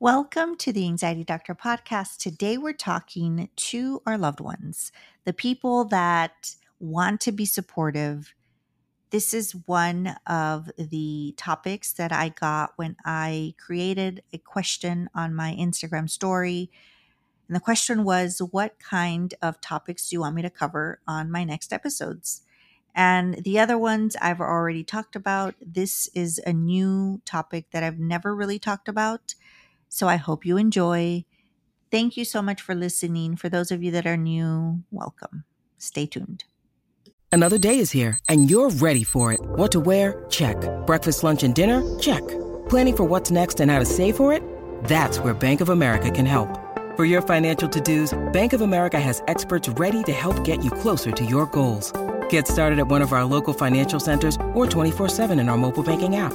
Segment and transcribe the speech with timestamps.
[0.00, 2.18] Welcome to the Anxiety Doctor podcast.
[2.18, 4.92] Today we're talking to our loved ones,
[5.24, 8.32] the people that want to be supportive.
[9.10, 15.34] This is one of the topics that I got when I created a question on
[15.34, 16.70] my Instagram story.
[17.48, 21.28] And the question was, What kind of topics do you want me to cover on
[21.28, 22.42] my next episodes?
[22.94, 25.56] And the other ones I've already talked about.
[25.60, 29.34] This is a new topic that I've never really talked about.
[29.88, 31.24] So I hope you enjoy.
[31.90, 33.36] Thank you so much for listening.
[33.36, 35.44] For those of you that are new, welcome.
[35.78, 36.44] Stay tuned.
[37.30, 39.40] Another day is here and you're ready for it.
[39.40, 40.24] What to wear?
[40.28, 40.56] Check.
[40.86, 41.82] Breakfast, lunch, and dinner?
[41.98, 42.26] Check.
[42.68, 44.42] Planning for what's next and how to save for it?
[44.84, 46.48] That's where Bank of America can help.
[46.96, 50.70] For your financial to dos, Bank of America has experts ready to help get you
[50.70, 51.92] closer to your goals.
[52.28, 55.82] Get started at one of our local financial centers or 24 7 in our mobile
[55.82, 56.34] banking app.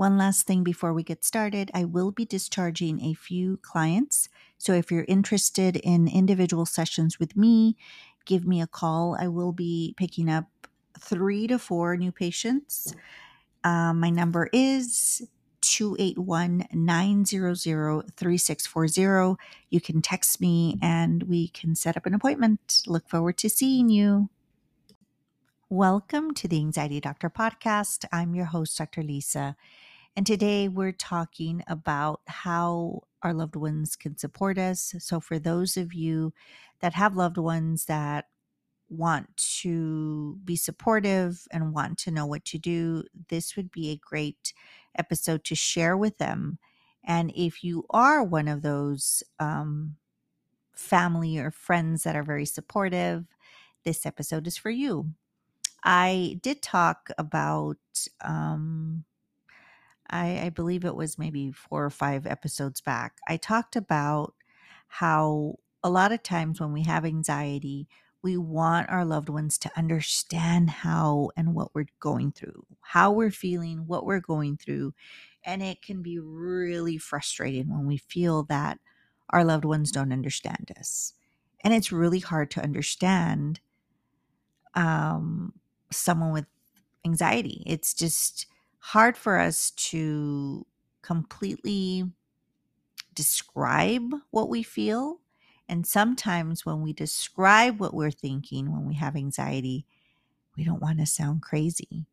[0.00, 4.30] One last thing before we get started I will be discharging a few clients.
[4.56, 7.76] So if you're interested in individual sessions with me,
[8.24, 9.14] give me a call.
[9.20, 10.46] I will be picking up
[10.98, 12.94] three to four new patients.
[13.62, 15.28] Um, my number is
[15.60, 17.58] 281 900
[18.16, 19.36] 3640.
[19.68, 22.84] You can text me and we can set up an appointment.
[22.86, 24.30] Look forward to seeing you.
[25.68, 28.06] Welcome to the Anxiety Doctor podcast.
[28.10, 29.02] I'm your host, Dr.
[29.02, 29.56] Lisa.
[30.16, 34.94] And today we're talking about how our loved ones can support us.
[34.98, 36.32] So, for those of you
[36.80, 38.26] that have loved ones that
[38.88, 43.96] want to be supportive and want to know what to do, this would be a
[43.96, 44.52] great
[44.98, 46.58] episode to share with them.
[47.04, 49.96] And if you are one of those um,
[50.74, 53.26] family or friends that are very supportive,
[53.84, 55.12] this episode is for you.
[55.84, 57.78] I did talk about
[58.22, 59.04] um,
[60.10, 64.34] I, I believe it was maybe four or five episodes back, I talked about
[64.88, 67.88] how a lot of times when we have anxiety,
[68.22, 73.30] we want our loved ones to understand how and what we're going through, how we're
[73.30, 74.92] feeling, what we're going through.
[75.44, 78.78] And it can be really frustrating when we feel that
[79.30, 81.14] our loved ones don't understand us.
[81.62, 83.60] And it's really hard to understand
[84.74, 85.54] um,
[85.90, 86.46] someone with
[87.06, 87.62] anxiety.
[87.66, 88.46] It's just,
[88.80, 90.66] hard for us to
[91.02, 92.04] completely
[93.14, 95.20] describe what we feel.
[95.68, 99.86] And sometimes when we describe what we're thinking, when we have anxiety,
[100.56, 102.06] we don't want to sound crazy.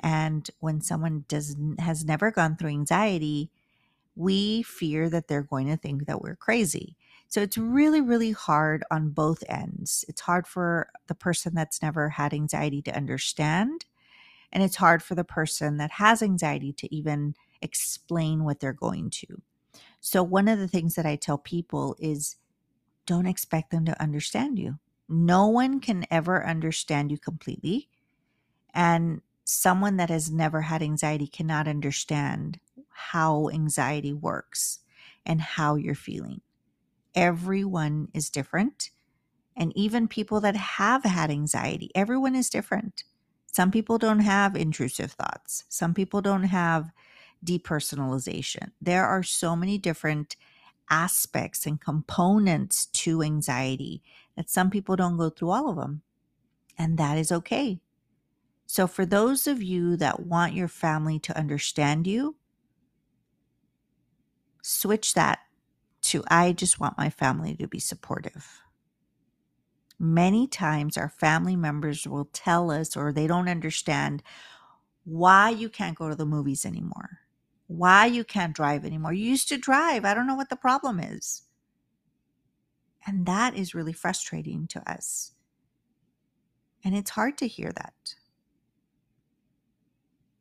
[0.00, 3.50] And when someone doesn't has never gone through anxiety,
[4.14, 6.96] we fear that they're going to think that we're crazy.
[7.28, 10.04] So it's really, really hard on both ends.
[10.08, 13.84] It's hard for the person that's never had anxiety to understand,
[14.52, 19.10] and it's hard for the person that has anxiety to even explain what they're going
[19.10, 19.42] to.
[20.00, 22.36] So, one of the things that I tell people is
[23.06, 24.78] don't expect them to understand you.
[25.08, 27.88] No one can ever understand you completely.
[28.74, 32.60] And someone that has never had anxiety cannot understand
[32.90, 34.80] how anxiety works
[35.24, 36.42] and how you're feeling.
[37.14, 38.90] Everyone is different.
[39.56, 43.04] And even people that have had anxiety, everyone is different.
[43.58, 45.64] Some people don't have intrusive thoughts.
[45.68, 46.92] Some people don't have
[47.44, 48.70] depersonalization.
[48.80, 50.36] There are so many different
[50.90, 54.00] aspects and components to anxiety
[54.36, 56.02] that some people don't go through all of them.
[56.78, 57.80] And that is okay.
[58.66, 62.36] So, for those of you that want your family to understand you,
[64.62, 65.40] switch that
[66.02, 68.62] to I just want my family to be supportive.
[69.98, 74.22] Many times our family members will tell us or they don't understand
[75.04, 77.20] why you can't go to the movies anymore,
[77.66, 79.12] why you can't drive anymore.
[79.12, 80.04] You used to drive.
[80.04, 81.42] I don't know what the problem is.
[83.06, 85.32] And that is really frustrating to us.
[86.84, 88.14] And it's hard to hear that.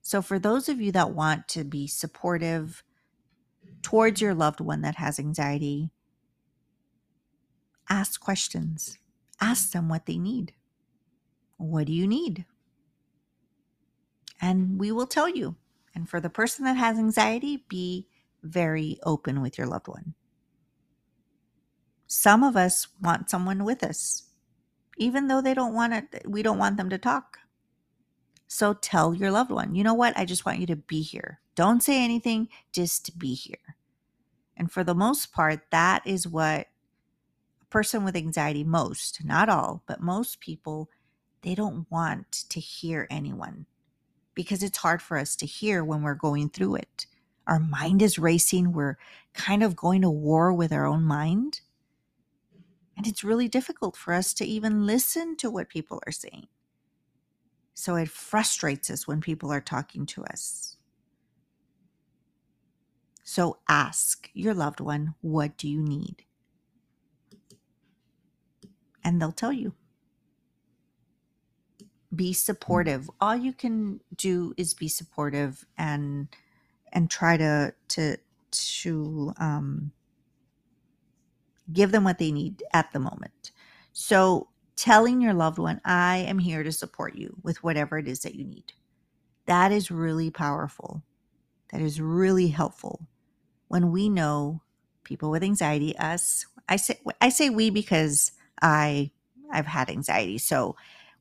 [0.00, 2.82] So, for those of you that want to be supportive
[3.82, 5.90] towards your loved one that has anxiety,
[7.88, 8.98] ask questions.
[9.42, 10.54] Ask them what they need.
[11.56, 12.46] What do you need?
[14.40, 15.56] And we will tell you.
[15.94, 18.06] And for the person that has anxiety, be
[18.42, 20.14] very open with your loved one.
[22.06, 24.24] Some of us want someone with us,
[24.96, 27.38] even though they don't want it, we don't want them to talk.
[28.46, 30.16] So tell your loved one, you know what?
[30.16, 31.40] I just want you to be here.
[31.54, 33.76] Don't say anything, just be here.
[34.56, 36.66] And for the most part, that is what
[37.72, 40.90] person with anxiety, most, not all, but most people,
[41.40, 43.66] they don't want to hear anyone
[44.34, 47.06] because it's hard for us to hear when we're going through it.
[47.46, 48.72] Our mind is racing.
[48.72, 48.98] We're
[49.32, 51.62] kind of going to war with our own mind.
[52.96, 56.48] And it's really difficult for us to even listen to what people are saying.
[57.74, 60.76] So it frustrates us when people are talking to us.
[63.24, 66.24] So ask your loved one, what do you need?
[69.04, 69.74] And they'll tell you.
[72.14, 73.10] Be supportive.
[73.20, 76.28] All you can do is be supportive and
[76.92, 78.18] and try to to
[78.52, 79.92] to um,
[81.72, 83.52] give them what they need at the moment.
[83.92, 88.20] So telling your loved one, I am here to support you with whatever it is
[88.20, 88.74] that you need.
[89.46, 91.02] That is really powerful.
[91.72, 93.00] That is really helpful
[93.68, 94.62] when we know
[95.04, 98.32] people with anxiety, us, I say I say we because
[98.62, 99.10] I
[99.50, 100.38] I've had anxiety.
[100.38, 100.76] So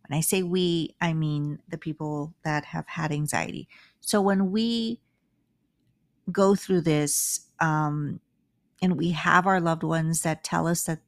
[0.07, 3.67] when I say we, I mean the people that have had anxiety.
[3.99, 5.01] So when we
[6.31, 8.19] go through this um,
[8.81, 10.99] and we have our loved ones that tell us that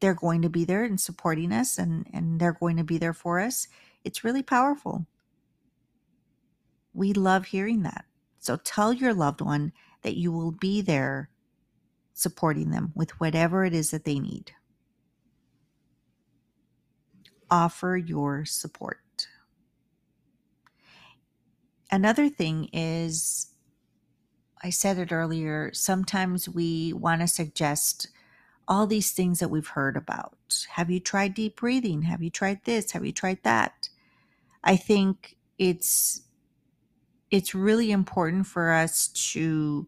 [0.00, 3.12] they're going to be there and supporting us and, and they're going to be there
[3.12, 3.68] for us,
[4.04, 5.06] it's really powerful.
[6.94, 8.06] We love hearing that.
[8.38, 9.72] So tell your loved one
[10.02, 11.28] that you will be there
[12.14, 14.52] supporting them with whatever it is that they need.
[17.50, 19.28] Offer your support.
[21.90, 23.48] Another thing is,
[24.62, 28.08] I said it earlier, sometimes we want to suggest
[28.68, 30.66] all these things that we've heard about.
[30.70, 32.02] Have you tried deep breathing?
[32.02, 32.92] Have you tried this?
[32.92, 33.88] Have you tried that?
[34.62, 36.22] I think it's
[37.30, 39.86] it's really important for us to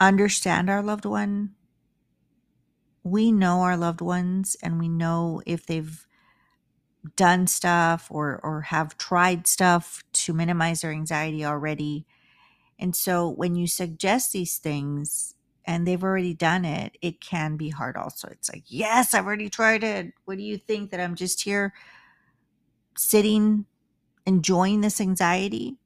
[0.00, 1.54] understand our loved one.
[3.02, 6.06] We know our loved ones and we know if they've
[7.16, 12.06] done stuff or or have tried stuff to minimize their anxiety already.
[12.78, 15.34] And so when you suggest these things
[15.64, 18.28] and they've already done it, it can be hard also.
[18.28, 20.14] It's like, "Yes, I've already tried it.
[20.24, 21.74] What do you think that I'm just here
[22.96, 23.66] sitting
[24.26, 25.78] enjoying this anxiety?"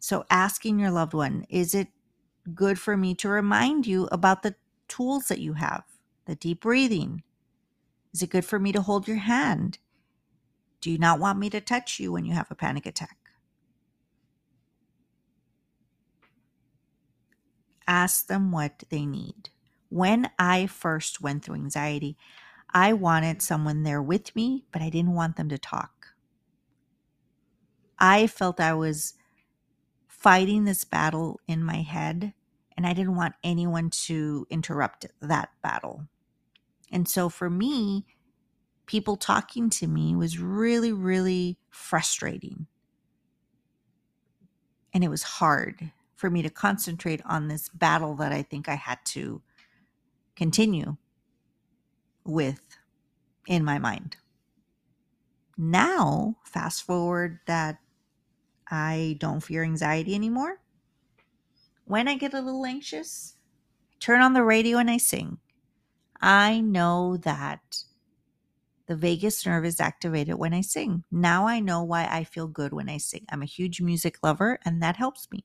[0.00, 1.88] So asking your loved one, is it
[2.54, 4.54] good for me to remind you about the
[4.88, 5.84] tools that you have?
[6.26, 7.22] The deep breathing.
[8.14, 9.78] Is it good for me to hold your hand?
[10.80, 13.18] Do you not want me to touch you when you have a panic attack?
[17.88, 19.50] Ask them what they need.
[19.88, 22.16] When I first went through anxiety,
[22.72, 26.08] I wanted someone there with me, but I didn't want them to talk.
[27.98, 29.14] I felt I was
[30.06, 32.34] fighting this battle in my head,
[32.76, 36.08] and I didn't want anyone to interrupt that battle.
[36.90, 38.06] And so for me,
[38.86, 42.66] people talking to me was really, really frustrating.
[44.92, 48.76] And it was hard for me to concentrate on this battle that I think I
[48.76, 49.42] had to
[50.36, 50.96] continue
[52.24, 52.60] with
[53.46, 54.16] in my mind.
[55.56, 57.78] Now, fast forward that
[58.68, 60.60] I don't fear anxiety anymore.
[61.84, 63.36] When I get a little anxious,
[63.92, 65.38] I turn on the radio and I sing.
[66.24, 67.84] I know that
[68.86, 71.04] the vagus nerve is activated when I sing.
[71.12, 73.26] Now I know why I feel good when I sing.
[73.28, 75.44] I'm a huge music lover and that helps me.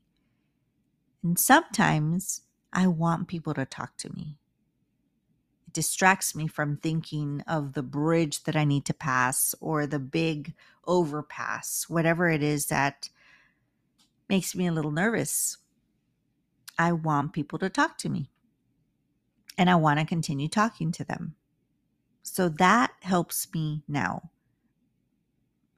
[1.21, 4.37] And sometimes I want people to talk to me.
[5.67, 9.99] It distracts me from thinking of the bridge that I need to pass or the
[9.99, 10.53] big
[10.87, 13.09] overpass, whatever it is that
[14.29, 15.57] makes me a little nervous.
[16.77, 18.29] I want people to talk to me
[19.59, 21.35] and I want to continue talking to them.
[22.23, 24.31] So that helps me now.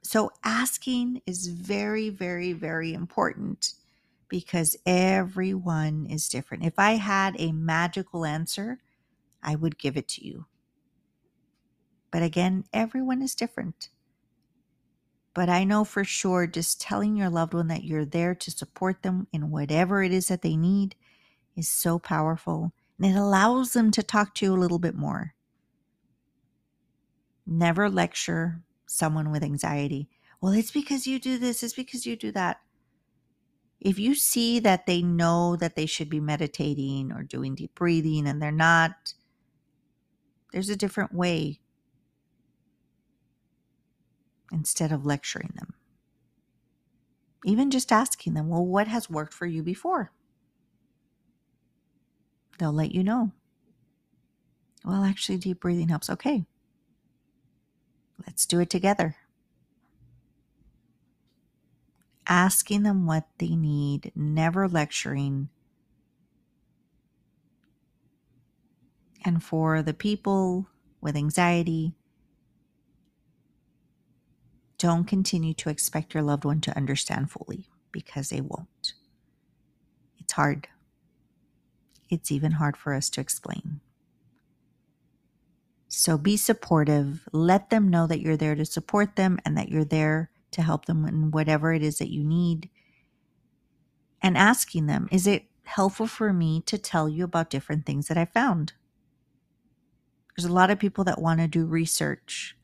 [0.02, 3.74] So asking is very, very, very important
[4.28, 6.64] because everyone is different.
[6.64, 8.78] If I had a magical answer,
[9.42, 10.46] I would give it to you.
[12.12, 13.88] But again, everyone is different.
[15.34, 19.02] But I know for sure just telling your loved one that you're there to support
[19.02, 20.94] them in whatever it is that they need
[21.56, 22.72] is so powerful.
[23.02, 25.34] It allows them to talk to you a little bit more.
[27.46, 30.08] Never lecture someone with anxiety.
[30.40, 32.60] Well, it's because you do this, it's because you do that.
[33.80, 38.28] If you see that they know that they should be meditating or doing deep breathing
[38.28, 39.14] and they're not,
[40.52, 41.58] there's a different way
[44.52, 45.74] instead of lecturing them.
[47.44, 50.12] Even just asking them, well, what has worked for you before?
[52.62, 53.32] They'll let you know.
[54.84, 56.08] Well, actually, deep breathing helps.
[56.08, 56.44] Okay.
[58.24, 59.16] Let's do it together.
[62.28, 65.48] Asking them what they need, never lecturing.
[69.24, 70.68] And for the people
[71.00, 71.94] with anxiety,
[74.78, 78.94] don't continue to expect your loved one to understand fully because they won't.
[80.20, 80.68] It's hard.
[82.12, 83.80] It's even hard for us to explain.
[85.88, 87.26] So be supportive.
[87.32, 90.84] Let them know that you're there to support them and that you're there to help
[90.84, 92.68] them in whatever it is that you need.
[94.20, 98.18] And asking them, is it helpful for me to tell you about different things that
[98.18, 98.74] I found?
[100.36, 102.58] There's a lot of people that want to do research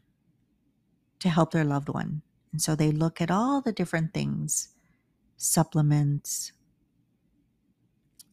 [1.21, 2.21] to help their loved one.
[2.53, 4.69] And so they look at all the different things
[5.39, 6.53] supplements,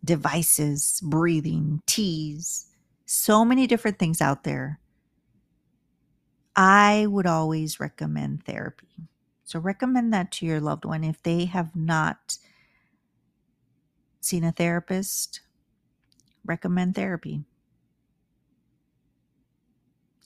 [0.05, 2.67] devices, breathing, teas,
[3.05, 4.79] so many different things out there.
[6.55, 9.09] I would always recommend therapy.
[9.43, 12.37] So recommend that to your loved one if they have not
[14.21, 15.41] seen a therapist.
[16.45, 17.43] Recommend therapy.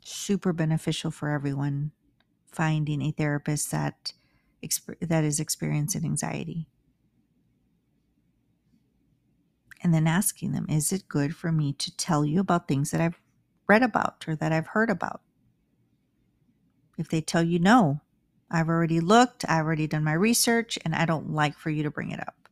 [0.04, 1.92] Super beneficial for everyone
[2.52, 4.14] finding a therapist that
[5.02, 6.68] that is experiencing anxiety.
[9.82, 13.02] And then asking them, is it good for me to tell you about things that
[13.02, 13.20] I've
[13.68, 15.22] read about or that I've heard about?
[16.98, 18.02] If they tell you no,
[18.52, 21.92] I've already looked, I've already done my research, and I don't like for you to
[21.92, 22.50] bring it up,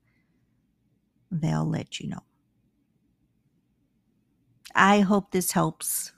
[1.30, 2.24] they'll let you know.
[4.74, 6.14] I hope this helps.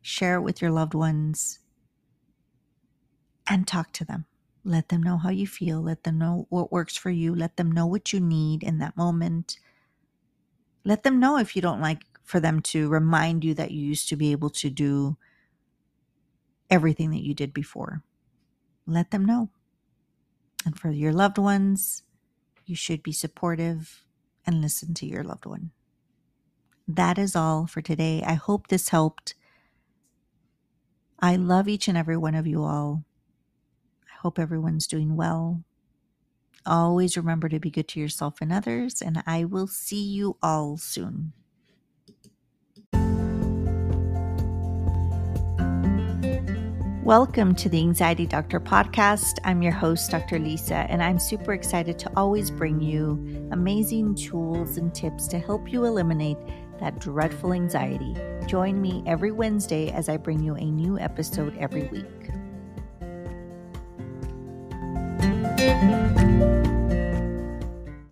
[0.00, 1.60] Share it with your loved ones
[3.48, 4.26] and talk to them.
[4.62, 5.82] Let them know how you feel.
[5.82, 7.34] Let them know what works for you.
[7.34, 9.58] Let them know what you need in that moment.
[10.84, 14.08] Let them know if you don't like for them to remind you that you used
[14.08, 15.16] to be able to do
[16.70, 18.02] everything that you did before.
[18.86, 19.50] Let them know.
[20.64, 22.02] And for your loved ones,
[22.66, 24.04] you should be supportive
[24.46, 25.70] and listen to your loved one.
[26.86, 28.22] That is all for today.
[28.26, 29.34] I hope this helped.
[31.18, 33.04] I love each and every one of you all.
[34.06, 35.62] I hope everyone's doing well.
[36.66, 40.78] Always remember to be good to yourself and others, and I will see you all
[40.78, 41.34] soon.
[47.04, 49.40] Welcome to the Anxiety Doctor podcast.
[49.44, 50.38] I'm your host, Dr.
[50.38, 55.70] Lisa, and I'm super excited to always bring you amazing tools and tips to help
[55.70, 56.38] you eliminate
[56.80, 58.16] that dreadful anxiety.
[58.46, 62.33] Join me every Wednesday as I bring you a new episode every week.
[65.64, 66.73] Música